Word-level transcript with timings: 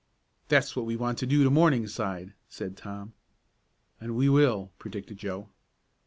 "That's 0.47 0.75
what 0.75 0.87
we 0.87 0.95
want 0.95 1.19
to 1.19 1.27
do 1.27 1.43
to 1.43 1.51
Morningside," 1.51 2.33
said 2.49 2.75
Tom. 2.75 3.13
"And 3.99 4.15
we 4.15 4.29
will!" 4.29 4.71
predicted 4.79 5.17
Joe. 5.19 5.49